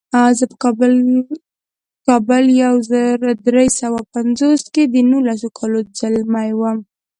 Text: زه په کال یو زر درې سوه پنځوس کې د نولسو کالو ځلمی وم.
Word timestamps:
زه 0.37 0.43
په 0.51 0.55
کال 2.07 2.45
یو 2.63 2.75
زر 2.91 3.15
درې 3.47 3.67
سوه 3.81 3.99
پنځوس 4.15 4.61
کې 4.73 4.83
د 4.87 4.95
نولسو 5.11 5.47
کالو 5.57 5.79
ځلمی 5.99 6.49
وم. 6.59 6.79